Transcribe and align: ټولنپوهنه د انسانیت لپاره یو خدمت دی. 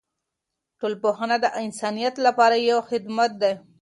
ټولنپوهنه 0.79 1.37
د 1.41 1.45
انسانیت 1.65 2.15
لپاره 2.25 2.55
یو 2.69 2.79
خدمت 2.89 3.31
دی. 3.41 3.53